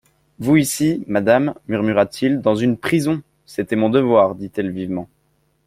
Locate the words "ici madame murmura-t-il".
0.55-2.41